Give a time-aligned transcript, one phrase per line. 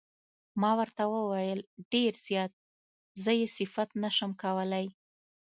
[0.61, 1.59] ما ورته وویل:
[1.91, 2.51] ډېر زیات،
[3.23, 4.85] زه یې صفت نه شم کولای.